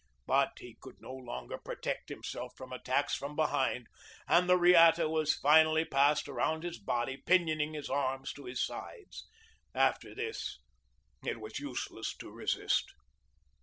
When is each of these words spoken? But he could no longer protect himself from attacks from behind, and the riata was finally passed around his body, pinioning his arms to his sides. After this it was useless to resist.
But 0.25 0.53
he 0.57 0.77
could 0.81 0.99
no 0.99 1.13
longer 1.13 1.59
protect 1.59 2.09
himself 2.09 2.55
from 2.57 2.73
attacks 2.73 3.13
from 3.13 3.35
behind, 3.35 3.85
and 4.27 4.49
the 4.49 4.57
riata 4.57 5.07
was 5.07 5.35
finally 5.35 5.85
passed 5.85 6.27
around 6.27 6.63
his 6.63 6.79
body, 6.79 7.17
pinioning 7.17 7.75
his 7.75 7.87
arms 7.87 8.33
to 8.33 8.45
his 8.45 8.65
sides. 8.65 9.27
After 9.75 10.15
this 10.15 10.59
it 11.23 11.39
was 11.39 11.59
useless 11.59 12.17
to 12.17 12.31
resist. 12.31 12.85